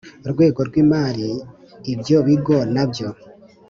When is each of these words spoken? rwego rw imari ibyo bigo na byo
rwego 0.31 0.59
rw 0.67 0.73
imari 0.83 1.29
ibyo 1.93 2.17
bigo 2.27 2.57
na 2.73 2.83
byo 2.89 3.07